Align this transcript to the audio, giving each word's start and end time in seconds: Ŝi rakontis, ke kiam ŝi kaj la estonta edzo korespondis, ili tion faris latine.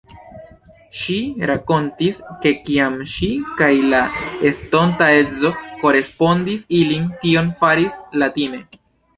Ŝi 0.99 1.17
rakontis, 1.49 2.21
ke 2.45 2.53
kiam 2.69 2.95
ŝi 3.13 3.29
kaj 3.61 3.69
la 3.93 3.99
estonta 4.51 5.11
edzo 5.21 5.53
korespondis, 5.85 6.67
ili 6.81 6.99
tion 7.23 7.57
faris 7.63 8.03
latine. 8.25 8.67